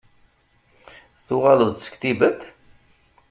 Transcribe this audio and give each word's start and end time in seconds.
Tuɣaleḍ-d 1.25 1.77
seg 1.81 1.95
Tibet? 2.01 2.41